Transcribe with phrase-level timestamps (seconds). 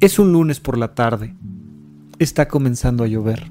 [0.00, 1.34] Es un lunes por la tarde.
[2.18, 3.48] Está comenzando a llover.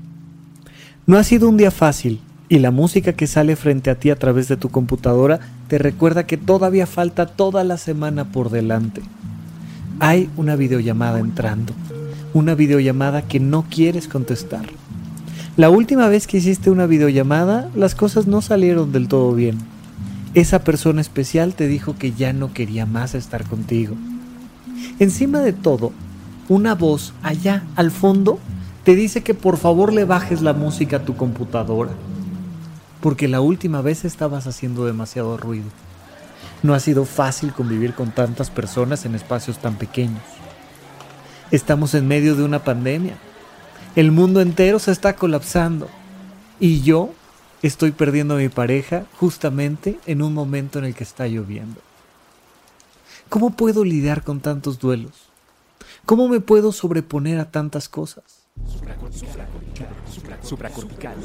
[1.06, 4.16] No ha sido un día fácil y la música que sale frente a ti a
[4.16, 9.04] través de tu computadora te recuerda que todavía falta toda la semana por delante.
[10.00, 11.74] Hay una videollamada entrando,
[12.34, 14.66] una videollamada que no quieres contestar.
[15.56, 19.60] La última vez que hiciste una videollamada, las cosas no salieron del todo bien.
[20.34, 23.96] Esa persona especial te dijo que ya no quería más estar contigo.
[24.98, 25.92] Encima de todo,
[26.50, 28.40] una voz allá al fondo
[28.84, 31.92] te dice que por favor le bajes la música a tu computadora,
[33.02, 35.68] porque la última vez estabas haciendo demasiado ruido.
[36.64, 40.24] No ha sido fácil convivir con tantas personas en espacios tan pequeños.
[41.52, 43.16] Estamos en medio de una pandemia.
[43.96, 45.88] El mundo entero se está colapsando.
[46.60, 47.12] Y yo
[47.62, 51.80] estoy perdiendo a mi pareja justamente en un momento en el que está lloviendo.
[53.30, 55.29] ¿Cómo puedo lidiar con tantos duelos?
[56.10, 58.48] ¿Cómo me puedo sobreponer a tantas cosas?
[60.42, 61.16] Supracortical.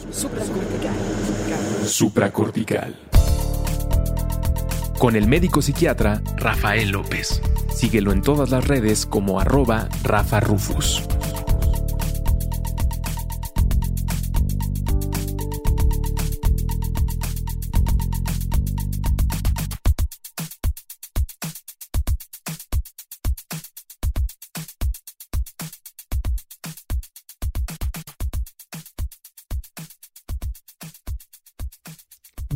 [1.86, 2.94] Supracortical.
[4.98, 7.40] Con el médico psiquiatra Rafael López.
[7.74, 11.02] Síguelo en todas las redes como arroba Rafa Rufus.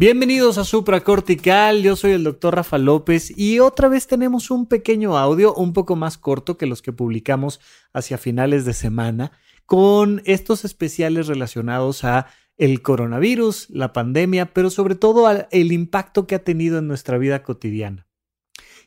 [0.01, 4.67] Bienvenidos a Supra Cortical, yo soy el doctor Rafa López y otra vez tenemos un
[4.67, 7.59] pequeño audio un poco más corto que los que publicamos
[7.93, 9.33] hacia finales de semana
[9.67, 16.29] con estos especiales relacionados a el coronavirus, la pandemia, pero sobre todo al el impacto
[16.29, 18.07] que ha tenido en nuestra vida cotidiana.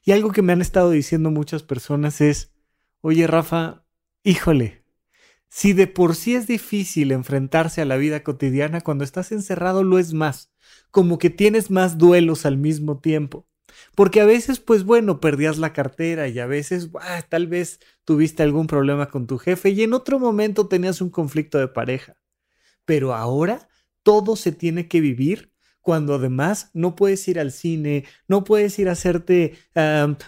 [0.05, 2.53] Y algo que me han estado diciendo muchas personas es,
[3.01, 3.83] oye Rafa,
[4.23, 4.85] híjole,
[5.49, 9.99] si de por sí es difícil enfrentarse a la vida cotidiana, cuando estás encerrado lo
[9.99, 10.50] es más,
[10.91, 13.47] como que tienes más duelos al mismo tiempo.
[13.95, 16.89] Porque a veces, pues bueno, perdías la cartera y a veces,
[17.29, 21.57] tal vez tuviste algún problema con tu jefe y en otro momento tenías un conflicto
[21.57, 22.17] de pareja.
[22.85, 23.69] Pero ahora
[24.03, 25.51] todo se tiene que vivir
[25.81, 29.55] cuando además no puedes ir al cine, no puedes ir a hacerte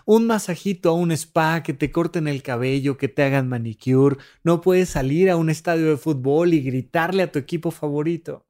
[0.06, 4.62] un masajito a un spa, que te corten el cabello, que te hagan manicure, no
[4.62, 8.48] puedes salir a un estadio de fútbol y gritarle a tu equipo favorito.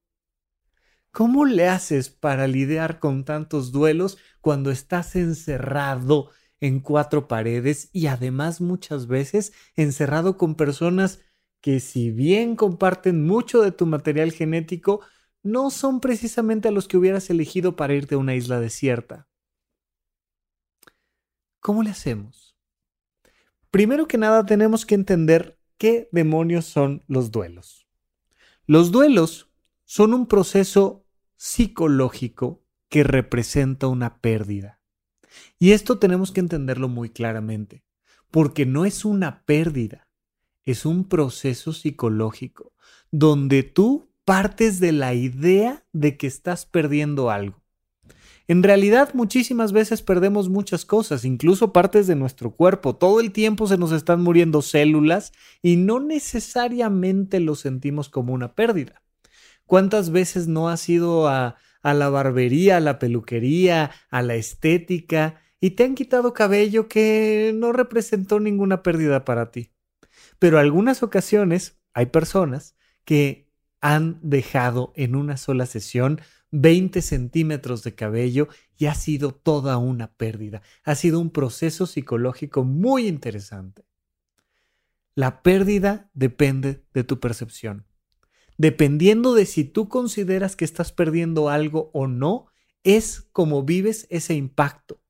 [1.13, 8.07] ¿Cómo le haces para lidiar con tantos duelos cuando estás encerrado en cuatro paredes y
[8.07, 11.19] además muchas veces encerrado con personas
[11.61, 15.01] que si bien comparten mucho de tu material genético,
[15.43, 19.27] no son precisamente a los que hubieras elegido para irte a una isla desierta.
[21.59, 22.57] ¿Cómo le hacemos?
[23.69, 27.85] Primero que nada tenemos que entender qué demonios son los duelos.
[28.65, 29.51] Los duelos
[29.85, 31.02] son un proceso
[31.43, 34.79] psicológico que representa una pérdida.
[35.59, 37.83] Y esto tenemos que entenderlo muy claramente,
[38.31, 40.07] porque no es una pérdida,
[40.63, 42.71] es un proceso psicológico
[43.11, 47.61] donde tú partes de la idea de que estás perdiendo algo.
[48.47, 52.95] En realidad muchísimas veces perdemos muchas cosas, incluso partes de nuestro cuerpo.
[52.95, 58.55] Todo el tiempo se nos están muriendo células y no necesariamente lo sentimos como una
[58.55, 59.02] pérdida.
[59.65, 65.71] ¿Cuántas veces no has ido a, la barbería, a la peluquería, a la estética y
[65.71, 69.71] te han quitado cabello que no representó ninguna pérdida para ti?
[70.39, 72.75] Pero algunas ocasiones hay personas
[73.05, 76.21] que han dejado en una sola sesión
[76.51, 78.47] 20 centímetros de cabello
[78.77, 80.61] y ha sido toda una pérdida.
[80.83, 83.85] Ha sido un proceso psicológico muy interesante.
[85.15, 87.85] La pérdida depende de tu percepción.
[88.57, 92.47] Dependiendo de si tú consideras que estás perdiendo algo o no,
[92.83, 95.01] es como vives ese impacto.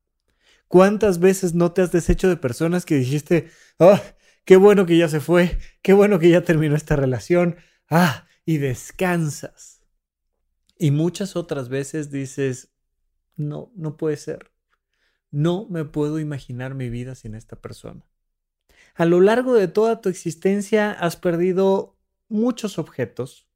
[0.68, 3.50] ¿Cuántas veces no te has deshecho de personas que dijiste,
[3.80, 4.02] ah,
[4.46, 7.58] qué bueno que ya se fue, qué bueno que ya terminó esta relación,
[7.90, 9.82] ah, y descansas.
[10.78, 12.74] Y muchas otras veces dices,
[13.36, 14.52] no, no puede ser.
[15.32, 18.06] No me puedo imaginar mi vida sin esta persona.
[18.96, 21.98] A lo largo de toda tu existencia has perdido
[22.28, 23.48] muchos objetos,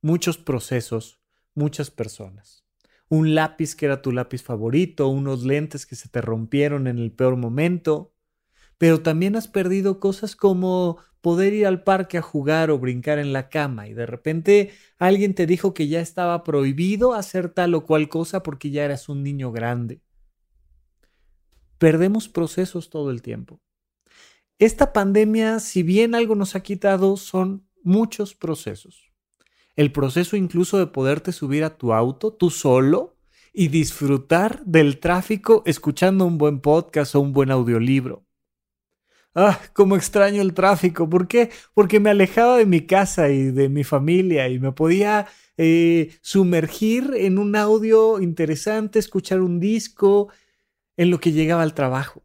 [0.00, 1.20] muchos procesos,
[1.54, 2.64] muchas personas.
[3.08, 7.12] Un lápiz que era tu lápiz favorito, unos lentes que se te rompieron en el
[7.12, 8.14] peor momento,
[8.78, 13.32] pero también has perdido cosas como poder ir al parque a jugar o brincar en
[13.32, 17.84] la cama y de repente alguien te dijo que ya estaba prohibido hacer tal o
[17.84, 20.00] cual cosa porque ya eras un niño grande.
[21.78, 23.60] Perdemos procesos todo el tiempo.
[24.58, 29.12] esta pandemia, si bien algo nos ha quitado, son muchos procesos.
[29.76, 33.16] El proceso incluso de poderte subir a tu auto tú solo
[33.52, 38.24] y disfrutar del tráfico escuchando un buen podcast o un buen audiolibro.
[39.34, 41.08] Ah, cómo extraño el tráfico.
[41.08, 41.50] ¿Por qué?
[41.74, 47.12] Porque me alejaba de mi casa y de mi familia y me podía eh, sumergir
[47.14, 50.28] en un audio interesante, escuchar un disco
[50.96, 52.24] en lo que llegaba al trabajo.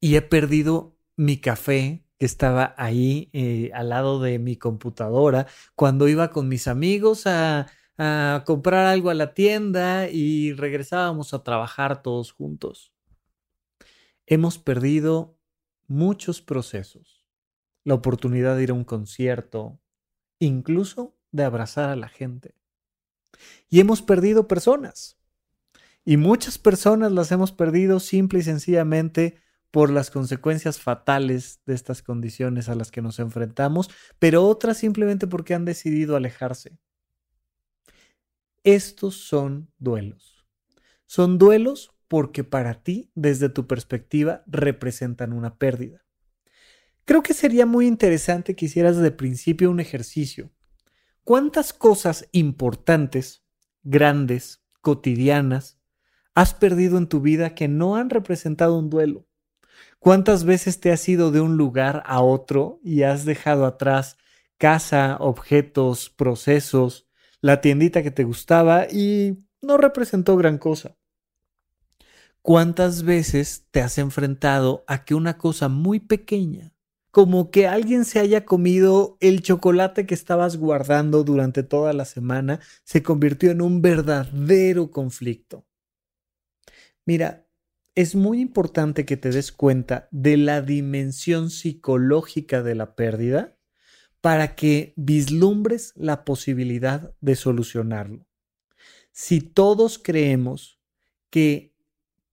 [0.00, 6.08] Y he perdido mi café que estaba ahí eh, al lado de mi computadora cuando
[6.08, 7.66] iba con mis amigos a,
[7.98, 12.92] a comprar algo a la tienda y regresábamos a trabajar todos juntos.
[14.26, 15.38] Hemos perdido
[15.86, 17.26] muchos procesos,
[17.84, 19.80] la oportunidad de ir a un concierto,
[20.38, 22.54] incluso de abrazar a la gente.
[23.68, 25.18] Y hemos perdido personas.
[26.04, 29.38] Y muchas personas las hemos perdido simple y sencillamente
[29.74, 33.90] por las consecuencias fatales de estas condiciones a las que nos enfrentamos,
[34.20, 36.78] pero otras simplemente porque han decidido alejarse.
[38.62, 40.46] Estos son duelos.
[41.06, 46.06] Son duelos porque para ti, desde tu perspectiva, representan una pérdida.
[47.04, 50.52] Creo que sería muy interesante que hicieras de principio un ejercicio.
[51.24, 53.44] ¿Cuántas cosas importantes,
[53.82, 55.80] grandes, cotidianas,
[56.32, 59.26] has perdido en tu vida que no han representado un duelo?
[59.98, 64.16] ¿Cuántas veces te has ido de un lugar a otro y has dejado atrás
[64.58, 67.06] casa, objetos, procesos,
[67.40, 70.96] la tiendita que te gustaba y no representó gran cosa.
[72.42, 76.74] ¿Cuántas veces te has enfrentado a que una cosa muy pequeña,
[77.10, 82.60] como que alguien se haya comido el chocolate que estabas guardando durante toda la semana,
[82.82, 85.66] se convirtió en un verdadero conflicto?
[87.06, 87.46] Mira,
[87.94, 93.56] es muy importante que te des cuenta de la dimensión psicológica de la pérdida
[94.20, 98.26] para que vislumbres la posibilidad de solucionarlo.
[99.12, 100.80] Si todos creemos
[101.30, 101.74] que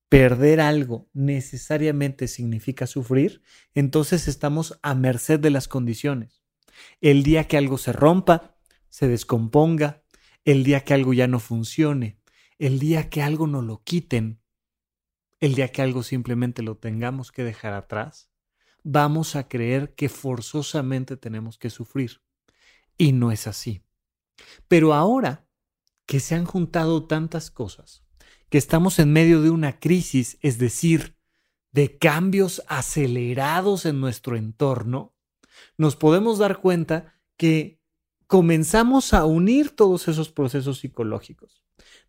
[0.09, 3.43] perder algo necesariamente significa sufrir,
[3.75, 6.41] entonces estamos a merced de las condiciones.
[7.01, 8.57] El día que algo se rompa,
[8.89, 10.03] se descomponga,
[10.43, 12.19] el día que algo ya no funcione,
[12.57, 14.40] el día que algo no lo quiten,
[15.41, 18.31] el día que algo simplemente lo tengamos que dejar atrás,
[18.83, 22.21] vamos a creer que forzosamente tenemos que sufrir.
[22.97, 23.83] Y no es así.
[24.67, 25.47] Pero ahora
[26.05, 28.03] que se han juntado tantas cosas,
[28.49, 31.17] que estamos en medio de una crisis, es decir,
[31.71, 35.15] de cambios acelerados en nuestro entorno,
[35.77, 37.81] nos podemos dar cuenta que
[38.27, 41.60] comenzamos a unir todos esos procesos psicológicos.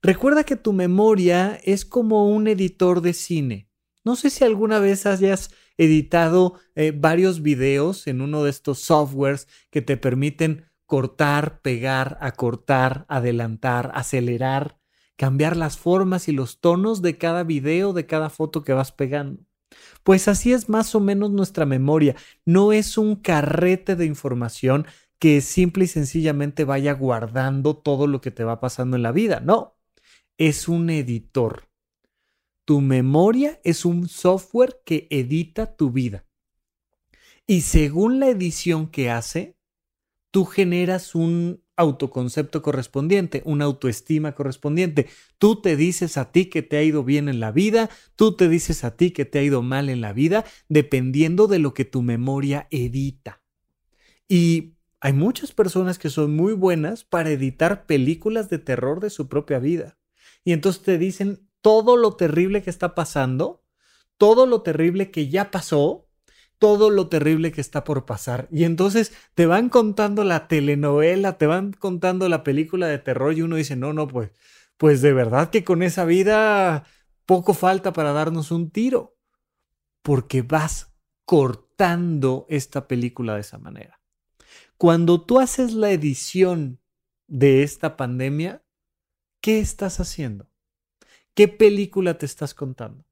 [0.02, 3.68] Recuerda que tu memoria es como un editor de cine.
[4.04, 9.48] No sé si alguna vez hayas editado eh, varios videos en uno de estos softwares
[9.70, 14.78] que te permiten cortar, pegar, acortar, adelantar, acelerar,
[15.16, 19.44] cambiar las formas y los tonos de cada video, de cada foto que vas pegando.
[20.02, 22.16] Pues así es más o menos nuestra memoria.
[22.44, 24.86] No es un carrete de información
[25.22, 29.38] que simple y sencillamente vaya guardando todo lo que te va pasando en la vida.
[29.38, 29.78] No,
[30.36, 31.68] es un editor.
[32.64, 36.26] Tu memoria es un software que edita tu vida.
[37.46, 39.56] Y según la edición que hace,
[40.32, 45.08] tú generas un autoconcepto correspondiente, una autoestima correspondiente.
[45.38, 48.48] Tú te dices a ti que te ha ido bien en la vida, tú te
[48.48, 51.84] dices a ti que te ha ido mal en la vida, dependiendo de lo que
[51.84, 53.40] tu memoria edita.
[54.26, 54.72] Y
[55.04, 59.58] hay muchas personas que son muy buenas para editar películas de terror de su propia
[59.58, 59.98] vida.
[60.44, 63.64] Y entonces te dicen, todo lo terrible que está pasando,
[64.16, 66.08] todo lo terrible que ya pasó,
[66.60, 68.46] todo lo terrible que está por pasar.
[68.52, 73.42] Y entonces te van contando la telenovela, te van contando la película de terror y
[73.42, 74.30] uno dice, no, no, pues,
[74.76, 76.84] pues de verdad que con esa vida
[77.26, 79.16] poco falta para darnos un tiro.
[80.00, 80.94] Porque vas
[81.24, 84.01] cortando esta película de esa manera.
[84.82, 86.80] Cuando tú haces la edición
[87.28, 88.64] de esta pandemia,
[89.40, 90.50] ¿qué estás haciendo?
[91.34, 93.04] ¿Qué película te estás contando?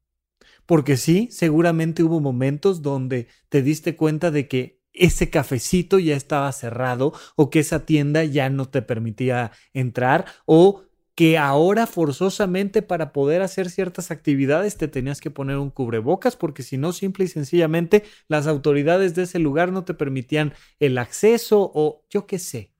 [0.67, 6.51] Porque sí, seguramente hubo momentos donde te diste cuenta de que ese cafecito ya estaba
[6.51, 10.83] cerrado o que esa tienda ya no te permitía entrar o
[11.21, 16.63] que ahora forzosamente para poder hacer ciertas actividades te tenías que poner un cubrebocas porque
[16.63, 21.71] si no, simple y sencillamente las autoridades de ese lugar no te permitían el acceso
[21.75, 22.73] o yo qué sé.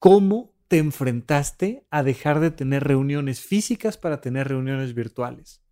[0.00, 5.62] ¿Cómo te enfrentaste a dejar de tener reuniones físicas para tener reuniones virtuales.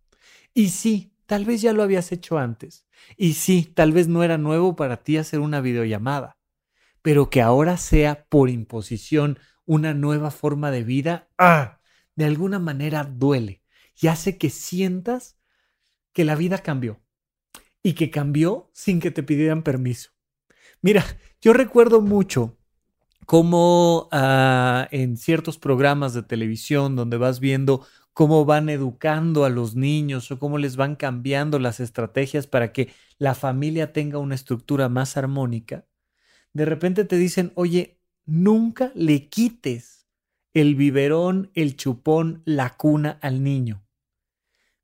[0.53, 2.87] Y sí, tal vez ya lo habías hecho antes.
[3.17, 6.37] Y sí, tal vez no era nuevo para ti hacer una videollamada,
[7.01, 11.79] pero que ahora sea por imposición una nueva forma de vida, ¡ah!
[12.15, 13.61] de alguna manera duele
[14.01, 15.37] y hace que sientas
[16.13, 16.99] que la vida cambió
[17.83, 20.11] y que cambió sin que te pidieran permiso.
[20.81, 21.05] Mira,
[21.41, 22.57] yo recuerdo mucho
[23.27, 29.75] cómo ah, en ciertos programas de televisión donde vas viendo cómo van educando a los
[29.75, 34.89] niños o cómo les van cambiando las estrategias para que la familia tenga una estructura
[34.89, 35.85] más armónica,
[36.53, 37.96] de repente te dicen, oye,
[38.27, 40.05] nunca le quites
[40.53, 43.83] el biberón, el chupón, la cuna al niño.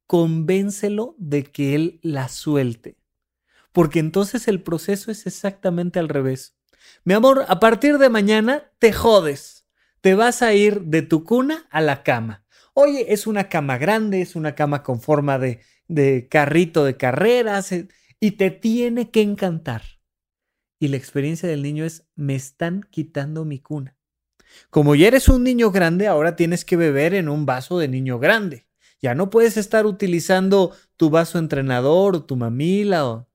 [0.08, 2.98] Convéncelo de que él la suelte,
[3.72, 6.56] porque entonces el proceso es exactamente al revés.
[7.04, 9.68] Mi amor, a partir de mañana te jodes.
[10.02, 12.46] Te vas a ir de tu cuna a la cama.
[12.74, 17.72] Oye, es una cama grande, es una cama con forma de, de carrito de carreras
[17.72, 17.88] eh,
[18.20, 19.84] y te tiene que encantar.
[20.84, 23.96] Y la experiencia del niño es, me están quitando mi cuna.
[24.70, 28.20] Como ya eres un niño grande, ahora tienes que beber en un vaso de niño
[28.20, 28.68] grande.
[29.02, 33.30] Ya no puedes estar utilizando tu vaso entrenador o tu mamila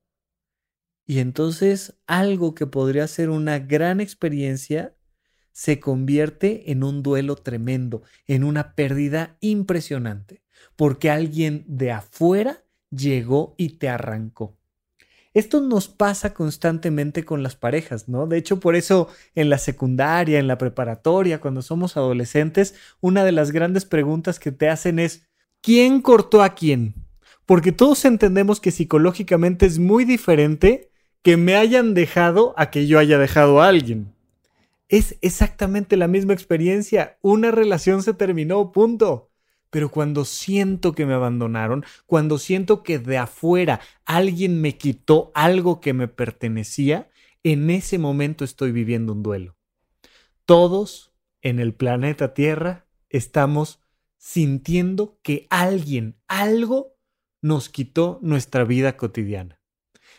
[1.07, 4.95] y entonces algo que podría ser una gran experiencia
[5.51, 10.43] se convierte en un duelo tremendo, en una pérdida impresionante,
[10.77, 14.58] porque alguien de afuera llegó y te arrancó.
[15.35, 18.27] Esto nos pasa constantemente con las parejas, ¿no?
[18.27, 23.33] De hecho, por eso en la secundaria, en la preparatoria, cuando somos adolescentes, una de
[23.33, 25.29] las grandes preguntas que te hacen es,
[25.61, 26.95] ¿quién cortó a quién?
[27.47, 30.91] Porque todos entendemos que psicológicamente es muy diferente
[31.23, 34.15] que me hayan dejado a que yo haya dejado a alguien.
[34.89, 37.19] Es exactamente la misma experiencia.
[37.21, 39.28] Una relación se terminó, punto.
[39.71, 45.81] Pero cuando siento que me abandonaron, cuando siento que de afuera alguien me quitó algo
[45.81, 47.11] que me pertenecía,
[47.43, 49.57] en ese momento estoy viviendo un duelo.
[50.45, 53.81] Todos en el planeta Tierra estamos
[54.17, 56.97] sintiendo que alguien, algo,
[57.41, 59.59] nos quitó nuestra vida cotidiana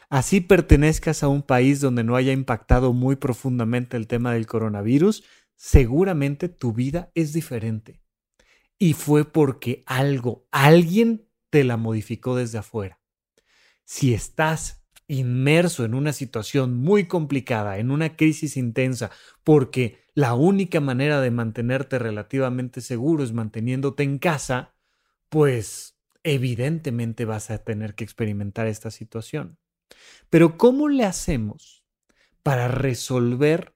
[0.10, 5.24] así pertenezcas a un país donde no haya impactado muy profundamente el tema del coronavirus,
[5.56, 8.02] seguramente tu vida es diferente.
[8.80, 13.00] Y fue porque algo, alguien te la modificó desde afuera.
[13.84, 19.12] Si estás inmerso en una situación muy complicada, en una crisis intensa,
[19.44, 24.76] porque la única manera de mantenerte relativamente seguro es manteniéndote en casa,
[25.28, 29.58] pues evidentemente vas a tener que experimentar esta situación.
[30.30, 31.84] Pero ¿cómo le hacemos
[32.44, 33.76] para resolver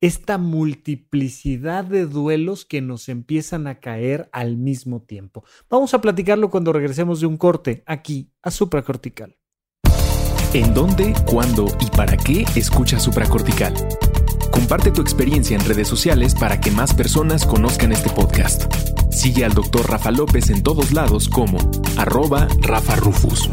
[0.00, 5.44] esta multiplicidad de duelos que nos empiezan a caer al mismo tiempo?
[5.68, 9.36] Vamos a platicarlo cuando regresemos de un corte aquí a supracortical.
[10.52, 13.72] ¿En dónde, cuándo y para qué escucha supracortical?
[14.50, 18.64] Comparte tu experiencia en redes sociales para que más personas conozcan este podcast.
[19.12, 19.88] Sigue al Dr.
[19.88, 21.58] Rafa López en todos lados como
[21.96, 23.48] arroba Rafa Rufus.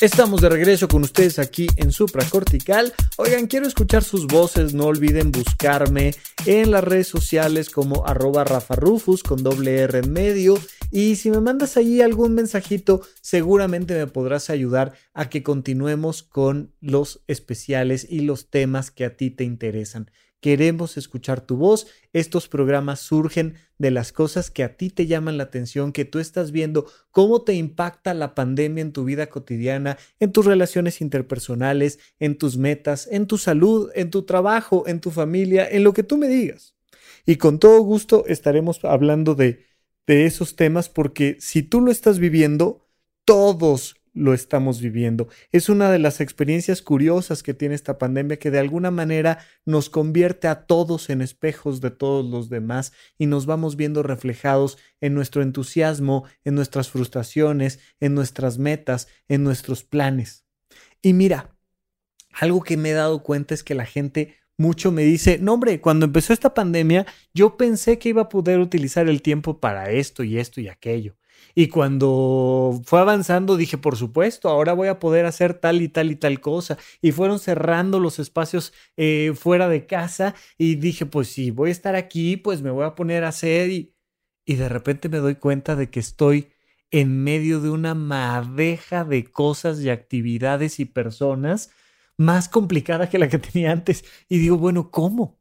[0.00, 2.92] Estamos de regreso con ustedes aquí en Supracortical.
[3.16, 4.74] Oigan, quiero escuchar sus voces.
[4.74, 10.12] No olviden buscarme en las redes sociales como arroba Rafa Rufus con doble R en
[10.12, 10.58] medio.
[10.90, 16.72] Y si me mandas allí algún mensajito, seguramente me podrás ayudar a que continuemos con
[16.80, 20.10] los especiales y los temas que a ti te interesan.
[20.44, 21.86] Queremos escuchar tu voz.
[22.12, 26.18] Estos programas surgen de las cosas que a ti te llaman la atención, que tú
[26.18, 31.98] estás viendo, cómo te impacta la pandemia en tu vida cotidiana, en tus relaciones interpersonales,
[32.18, 36.02] en tus metas, en tu salud, en tu trabajo, en tu familia, en lo que
[36.02, 36.74] tú me digas.
[37.24, 39.64] Y con todo gusto estaremos hablando de,
[40.06, 42.86] esos temas porque si tú lo estás viviendo,
[43.24, 45.28] todos lo estamos viviendo.
[45.50, 49.90] Es una de las experiencias curiosas que tiene esta pandemia que de alguna manera nos
[49.90, 55.14] convierte a todos en espejos de todos los demás y nos vamos viendo reflejados en
[55.14, 60.44] nuestro entusiasmo, en nuestras frustraciones, en nuestras metas, en nuestros planes.
[61.02, 61.56] Y mira,
[62.30, 65.80] algo que me he dado cuenta es que la gente mucho me dice, no hombre,
[65.80, 70.22] cuando empezó esta pandemia yo pensé que iba a poder utilizar el tiempo para esto
[70.22, 71.16] y esto y aquello.
[71.54, 76.10] Y cuando fue avanzando dije, por supuesto, ahora voy a poder hacer tal y tal
[76.10, 76.78] y tal cosa.
[77.00, 81.72] Y fueron cerrando los espacios eh, fuera de casa y dije, pues si voy a
[81.72, 83.94] estar aquí, pues me voy a poner a hacer y,
[84.44, 86.48] y de repente me doy cuenta de que estoy
[86.90, 91.70] en medio de una madeja de cosas y actividades y personas
[92.16, 94.04] más complicada que la que tenía antes.
[94.28, 95.40] Y digo, bueno, ¿cómo?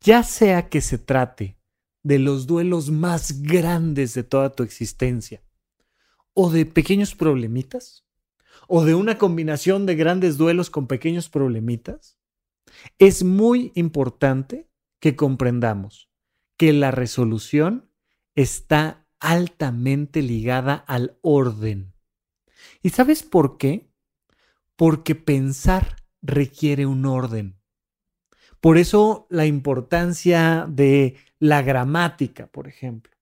[0.00, 1.59] Ya sea que se trate
[2.02, 5.42] de los duelos más grandes de toda tu existencia?
[6.32, 8.04] ¿O de pequeños problemitas?
[8.68, 12.16] ¿O de una combinación de grandes duelos con pequeños problemitas?
[12.98, 14.68] Es muy importante
[15.00, 16.08] que comprendamos
[16.56, 17.90] que la resolución
[18.34, 21.94] está altamente ligada al orden.
[22.82, 23.90] ¿Y sabes por qué?
[24.76, 27.58] Porque pensar requiere un orden.
[28.60, 33.12] Por eso la importancia de la gramática, por ejemplo.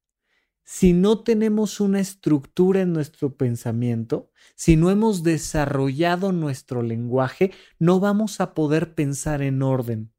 [0.64, 8.00] Si no tenemos una estructura en nuestro pensamiento, si no hemos desarrollado nuestro lenguaje, no
[8.00, 10.12] vamos a poder pensar en orden.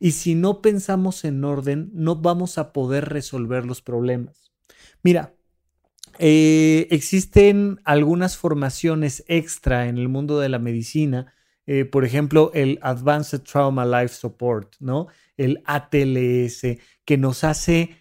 [0.00, 4.50] Y si no pensamos en orden, no vamos a poder resolver los problemas.
[5.04, 5.36] Mira,
[6.18, 11.32] eh, existen algunas formaciones extra en el mundo de la medicina,
[11.66, 15.06] eh, por ejemplo, el Advanced Trauma Life Support, ¿no?
[15.36, 17.96] El ATLS, que nos hace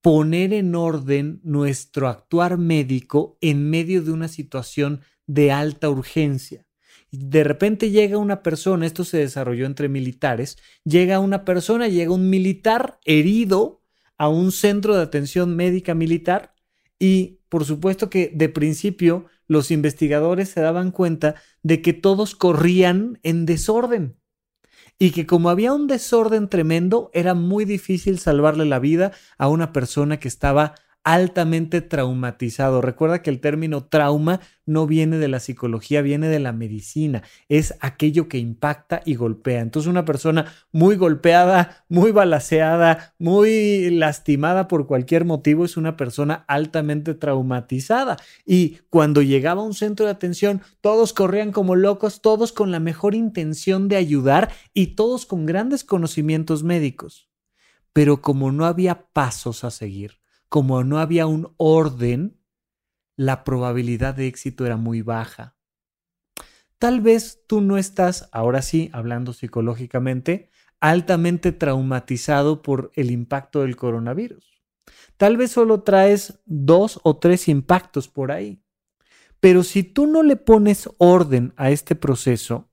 [0.00, 6.66] poner en orden nuestro actuar médico en medio de una situación de alta urgencia.
[7.10, 12.28] De repente llega una persona, esto se desarrolló entre militares, llega una persona, llega un
[12.28, 13.82] militar herido
[14.18, 16.54] a un centro de atención médica militar
[16.98, 23.18] y por supuesto que de principio los investigadores se daban cuenta de que todos corrían
[23.22, 24.18] en desorden
[24.98, 29.72] y que como había un desorden tremendo, era muy difícil salvarle la vida a una
[29.72, 30.74] persona que estaba
[31.08, 32.82] altamente traumatizado.
[32.82, 37.22] Recuerda que el término trauma no viene de la psicología, viene de la medicina.
[37.48, 39.62] Es aquello que impacta y golpea.
[39.62, 46.44] Entonces una persona muy golpeada, muy balaseada, muy lastimada por cualquier motivo es una persona
[46.46, 48.18] altamente traumatizada.
[48.44, 52.80] Y cuando llegaba a un centro de atención, todos corrían como locos, todos con la
[52.80, 57.30] mejor intención de ayudar y todos con grandes conocimientos médicos.
[57.94, 62.40] Pero como no había pasos a seguir, como no había un orden,
[63.16, 65.56] la probabilidad de éxito era muy baja.
[66.78, 73.76] Tal vez tú no estás, ahora sí, hablando psicológicamente, altamente traumatizado por el impacto del
[73.76, 74.62] coronavirus.
[75.16, 78.62] Tal vez solo traes dos o tres impactos por ahí.
[79.40, 82.70] Pero si tú no le pones orden a este proceso,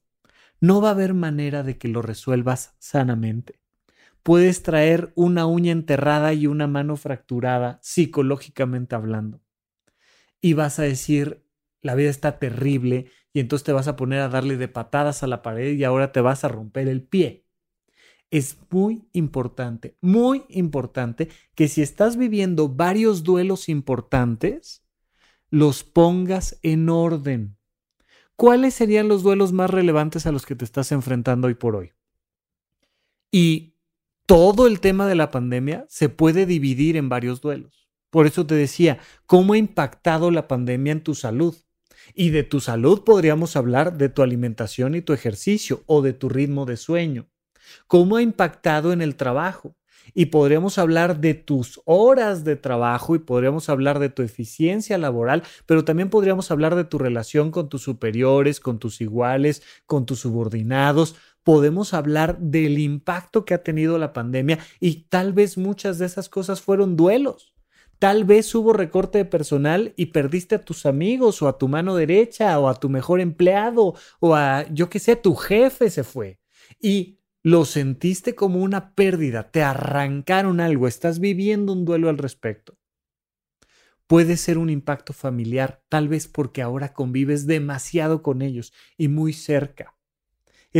[0.62, 3.64] no va a haber manera de que lo resuelvas sanamente
[4.26, 9.40] puedes traer una uña enterrada y una mano fracturada, psicológicamente hablando.
[10.42, 11.46] Y vas a decir,
[11.84, 15.28] la vida está terrible, y entonces te vas a poner a darle de patadas a
[15.28, 17.46] la pared y ahora te vas a romper el pie.
[18.32, 24.84] Es muy importante, muy importante que si estás viviendo varios duelos importantes,
[25.52, 27.58] los pongas en orden.
[28.36, 31.92] ¿Cuáles serían los duelos más relevantes a los que te estás enfrentando hoy por hoy?
[33.32, 33.75] Y
[34.26, 37.88] todo el tema de la pandemia se puede dividir en varios duelos.
[38.10, 41.56] Por eso te decía, ¿cómo ha impactado la pandemia en tu salud?
[42.14, 46.30] Y de tu salud podríamos hablar de tu alimentación y tu ejercicio o de tu
[46.30, 47.28] ritmo de sueño.
[47.88, 49.76] ¿Cómo ha impactado en el trabajo?
[50.14, 55.42] Y podríamos hablar de tus horas de trabajo y podríamos hablar de tu eficiencia laboral,
[55.66, 60.20] pero también podríamos hablar de tu relación con tus superiores, con tus iguales, con tus
[60.20, 66.08] subordinados podemos hablar del impacto que ha tenido la pandemia y tal vez muchas de
[66.08, 67.53] esas cosas fueron duelos.
[67.99, 71.95] Tal vez hubo recorte de personal y perdiste a tus amigos o a tu mano
[71.95, 76.39] derecha o a tu mejor empleado o a, yo qué sé, tu jefe se fue.
[76.81, 82.75] Y lo sentiste como una pérdida, te arrancaron algo, estás viviendo un duelo al respecto.
[84.08, 89.31] Puede ser un impacto familiar, tal vez porque ahora convives demasiado con ellos y muy
[89.31, 89.94] cerca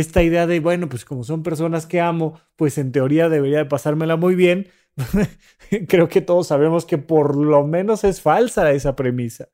[0.00, 3.64] esta idea de, bueno, pues como son personas que amo, pues en teoría debería de
[3.64, 4.68] pasármela muy bien,
[5.88, 9.48] creo que todos sabemos que por lo menos es falsa esa premisa.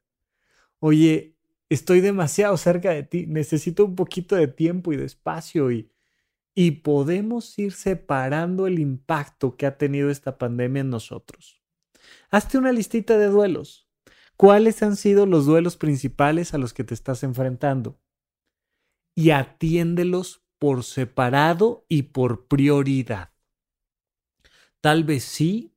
[0.80, 1.36] Oye,
[1.68, 5.92] estoy demasiado cerca de ti, necesito un poquito de tiempo y de espacio y,
[6.56, 11.62] y podemos ir separando el impacto que ha tenido esta pandemia en nosotros.
[12.30, 13.88] Hazte una listita de duelos.
[14.36, 18.01] ¿Cuáles han sido los duelos principales a los que te estás enfrentando?
[19.14, 23.32] Y atiéndelos por separado y por prioridad.
[24.80, 25.76] Tal vez sí,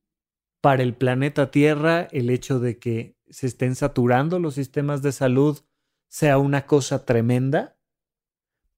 [0.60, 5.60] para el planeta Tierra, el hecho de que se estén saturando los sistemas de salud
[6.08, 7.78] sea una cosa tremenda,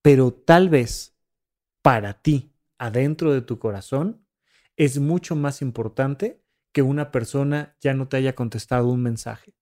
[0.03, 1.17] pero tal vez
[1.83, 4.27] para ti, adentro de tu corazón,
[4.77, 6.43] es mucho más importante
[6.73, 9.58] que una persona ya no te haya contestado un mensaje.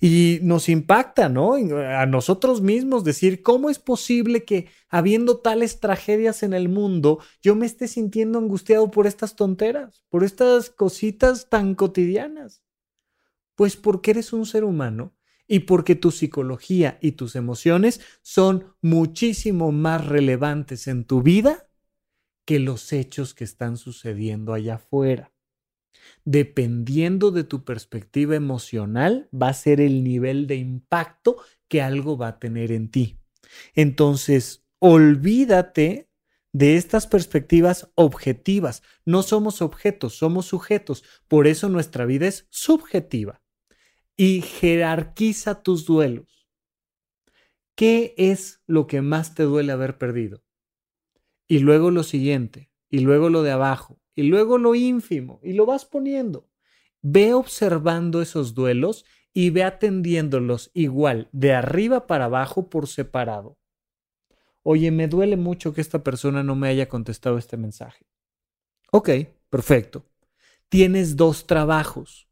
[0.00, 1.54] Y nos impacta, ¿no?
[1.54, 7.54] A nosotros mismos decir, ¿cómo es posible que habiendo tales tragedias en el mundo, yo
[7.54, 12.62] me esté sintiendo angustiado por estas tonteras, por estas cositas tan cotidianas?
[13.54, 15.14] Pues porque eres un ser humano
[15.46, 21.68] y porque tu psicología y tus emociones son muchísimo más relevantes en tu vida
[22.44, 25.31] que los hechos que están sucediendo allá afuera
[26.24, 31.36] dependiendo de tu perspectiva emocional, va a ser el nivel de impacto
[31.68, 33.18] que algo va a tener en ti.
[33.74, 36.08] Entonces, olvídate
[36.52, 38.82] de estas perspectivas objetivas.
[39.04, 41.04] No somos objetos, somos sujetos.
[41.28, 43.42] Por eso nuestra vida es subjetiva.
[44.16, 46.48] Y jerarquiza tus duelos.
[47.74, 50.44] ¿Qué es lo que más te duele haber perdido?
[51.48, 55.66] Y luego lo siguiente, y luego lo de abajo, y luego lo ínfimo y lo
[55.66, 56.48] vas poniendo.
[57.00, 63.58] Ve observando esos duelos y ve atendiéndolos igual, de arriba para abajo por separado.
[64.62, 68.06] Oye, me duele mucho que esta persona no me haya contestado este mensaje.
[68.92, 69.10] Ok,
[69.50, 70.04] perfecto.
[70.68, 72.28] Tienes dos trabajos,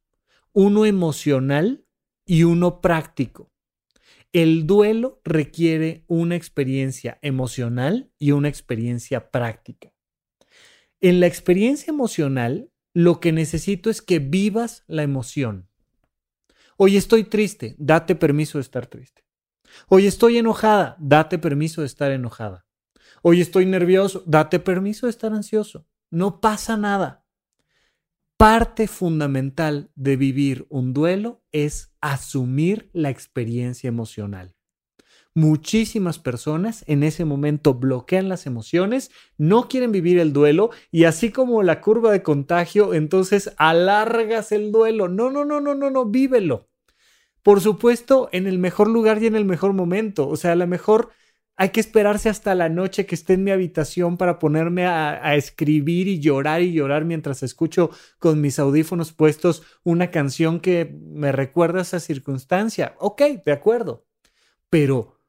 [0.53, 1.85] uno emocional
[2.25, 3.51] y uno práctico.
[4.33, 9.90] El duelo requiere una experiencia emocional y una experiencia práctica.
[11.03, 15.67] En la experiencia emocional, lo que necesito es que vivas la emoción.
[16.77, 19.25] Hoy estoy triste, date permiso de estar triste.
[19.89, 22.67] Hoy estoy enojada, date permiso de estar enojada.
[23.23, 25.87] Hoy estoy nervioso, date permiso de estar ansioso.
[26.11, 27.25] No pasa nada.
[28.37, 34.55] Parte fundamental de vivir un duelo es asumir la experiencia emocional.
[35.35, 41.31] Muchísimas personas en ese momento bloquean las emociones, no quieren vivir el duelo y así
[41.31, 45.09] como la curva de contagio, entonces alargas el duelo.
[45.09, 46.69] No, no, no, no, no, no, vívelo.
[47.43, 50.29] Por supuesto, en el mejor lugar y en el mejor momento.
[50.29, 51.11] O sea, a lo mejor
[51.57, 56.09] hay que esperarse hasta la noche que esté en mi habitación para ponerme a, escribir
[56.09, 61.81] y llorar y llorar mientras escucho con mis audífonos puestos una canción que me recuerda
[61.81, 62.95] a esa circunstancia.
[62.99, 64.07] Ok, de acuerdo.
[64.71, 65.20] Pero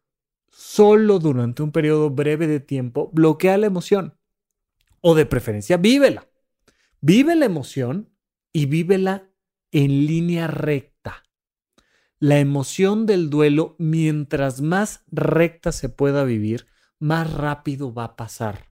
[0.51, 4.17] solo durante un periodo breve de tiempo, bloquea la emoción.
[4.99, 6.27] O de preferencia, vívela.
[6.99, 8.13] Vive la emoción
[8.53, 9.29] y vívela
[9.71, 11.23] en línea recta.
[12.19, 16.67] La emoción del duelo, mientras más recta se pueda vivir,
[16.99, 18.67] más rápido va a pasar.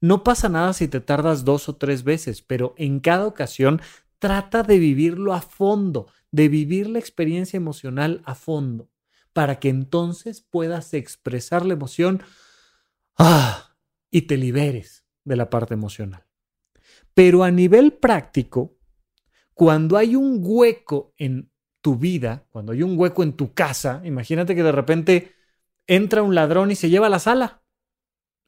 [0.00, 3.80] No pasa nada si te tardas dos o tres veces, pero en cada ocasión
[4.20, 8.90] trata de vivirlo a fondo, de vivir la experiencia emocional a fondo
[9.36, 12.22] para que entonces puedas expresar la emoción
[13.18, 13.76] ah,
[14.10, 16.24] y te liberes de la parte emocional.
[17.12, 18.78] Pero a nivel práctico,
[19.52, 24.54] cuando hay un hueco en tu vida, cuando hay un hueco en tu casa, imagínate
[24.54, 25.34] que de repente
[25.86, 27.62] entra un ladrón y se lleva a la sala.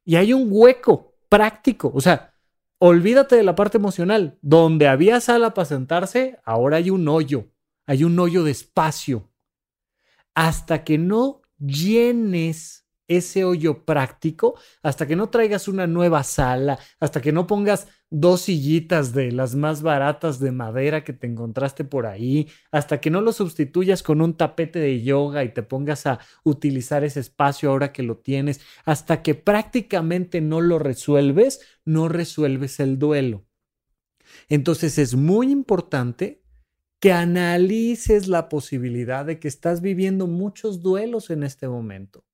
[0.06, 2.32] Y hay un hueco práctico, o sea,
[2.78, 4.38] olvídate de la parte emocional.
[4.40, 7.50] Donde había sala para sentarse, ahora hay un hoyo,
[7.84, 9.28] hay un hoyo de espacio
[10.38, 17.20] hasta que no llenes ese hoyo práctico, hasta que no traigas una nueva sala, hasta
[17.20, 22.06] que no pongas dos sillitas de las más baratas de madera que te encontraste por
[22.06, 26.20] ahí, hasta que no lo sustituyas con un tapete de yoga y te pongas a
[26.44, 32.78] utilizar ese espacio ahora que lo tienes, hasta que prácticamente no lo resuelves, no resuelves
[32.78, 33.44] el duelo.
[34.48, 36.44] Entonces es muy importante
[37.00, 42.24] que analices la posibilidad de que estás viviendo muchos duelos en este momento.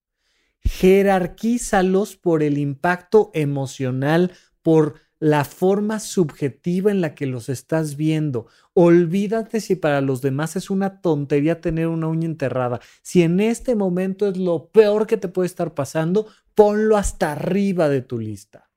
[0.62, 8.46] Jerarquízalos por el impacto emocional, por la forma subjetiva en la que los estás viendo.
[8.72, 12.80] Olvídate si para los demás es una tontería tener una uña enterrada.
[13.02, 17.88] Si en este momento es lo peor que te puede estar pasando, ponlo hasta arriba
[17.88, 18.70] de tu lista.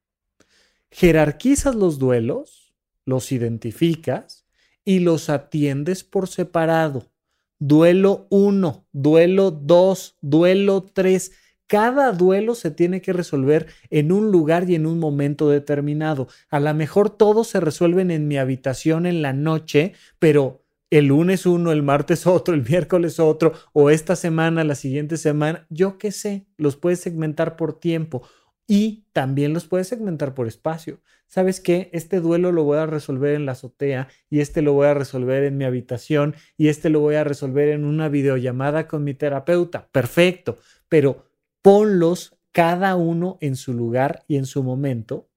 [0.92, 2.74] Jerarquizas los duelos,
[3.06, 4.47] los identificas
[4.88, 7.12] y los atiendes por separado.
[7.60, 11.32] Duelo 1, duelo 2, duelo 3.
[11.68, 16.30] Cada duelo se tiene que resolver en un lugar y en un momento determinado.
[16.50, 21.46] A lo mejor todos se resuelven en mi habitación en la noche, pero el lunes
[21.46, 26.14] uno, el martes otro, el miércoles otro, o esta semana, la siguiente semana, yo qué
[26.14, 28.24] sé, los puedes segmentar por tiempo
[28.68, 31.02] y también los puedes segmentar por espacio.
[31.28, 31.90] ¿Sabes qué?
[31.94, 35.44] Este duelo lo voy a resolver en la azotea y este lo voy a resolver
[35.44, 39.90] en mi habitación y este lo voy a resolver en una videollamada con mi terapeuta.
[39.92, 40.58] Perfecto,
[40.90, 41.26] pero
[41.62, 45.30] ponlos cada uno en su lugar y en su momento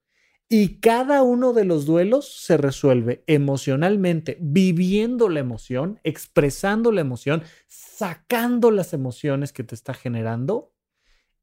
[0.52, 7.44] Y cada uno de los duelos se resuelve emocionalmente, viviendo la emoción, expresando la emoción,
[7.68, 10.72] sacando las emociones que te está generando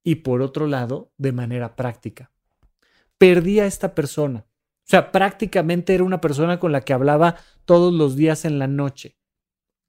[0.04, 2.32] y por otro lado, de manera práctica.
[3.18, 4.46] Perdí a esta persona.
[4.50, 8.68] O sea, prácticamente era una persona con la que hablaba todos los días en la
[8.68, 9.18] noche.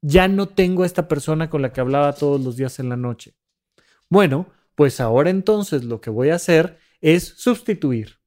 [0.01, 2.97] Ya no tengo a esta persona con la que hablaba todos los días en la
[2.97, 3.35] noche.
[4.09, 8.19] Bueno, pues ahora entonces lo que voy a hacer es sustituir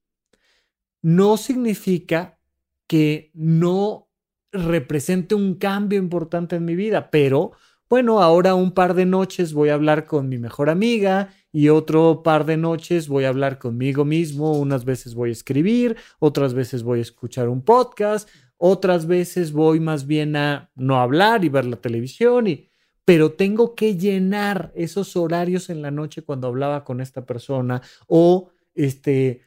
[1.03, 2.39] no significa
[2.87, 4.09] que no
[4.51, 7.51] represente un cambio importante en mi vida, pero
[7.93, 12.23] bueno, ahora un par de noches voy a hablar con mi mejor amiga y otro
[12.23, 16.81] par de noches voy a hablar conmigo mismo, unas veces voy a escribir, otras veces
[16.81, 18.27] voy a escuchar un podcast,
[18.57, 22.47] otras veces voy más bien a no hablar y ver la televisión
[23.05, 28.49] pero tengo que llenar esos horarios en la noche cuando hablaba con esta persona o
[28.73, 29.41] este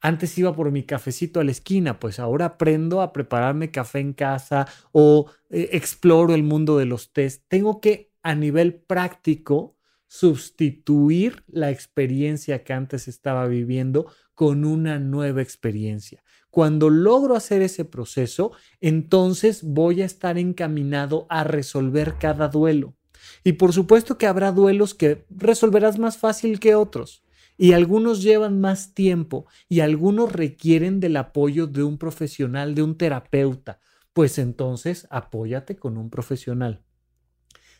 [0.00, 4.12] antes iba por mi cafecito a la esquina, pues ahora aprendo a prepararme café en
[4.12, 7.44] casa o eh, exploro el mundo de los test.
[7.48, 15.42] Tengo que a nivel práctico sustituir la experiencia que antes estaba viviendo con una nueva
[15.42, 16.24] experiencia.
[16.50, 22.96] Cuando logro hacer ese proceso, entonces voy a estar encaminado a resolver cada duelo.
[23.44, 27.22] Y por supuesto que habrá duelos que resolverás más fácil que otros
[27.60, 32.96] y algunos llevan más tiempo y algunos requieren del apoyo de un profesional, de un
[32.96, 33.80] terapeuta.
[34.14, 36.82] Pues entonces apóyate con un profesional.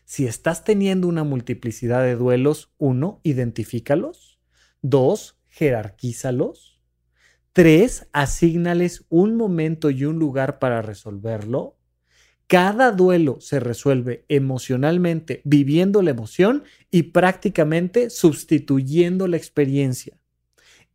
[0.05, 4.39] Si estás teniendo una multiplicidad de duelos, uno, identifícalos.
[4.83, 6.79] Dos, jerarquízalos.
[7.51, 11.75] Tres, asígnales un momento y un lugar para resolverlo.
[12.51, 20.17] Cada duelo se resuelve emocionalmente, viviendo la emoción y prácticamente sustituyendo la experiencia.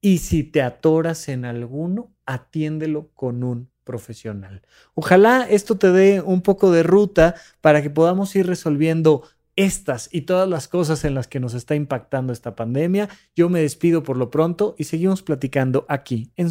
[0.03, 4.61] Y si te atoras en alguno, atiéndelo con un profesional.
[4.93, 9.23] Ojalá esto te dé un poco de ruta para que podamos ir resolviendo
[9.57, 13.09] estas y todas las cosas en las que nos está impactando esta pandemia.
[13.35, 16.51] Yo me despido por lo pronto y seguimos platicando aquí en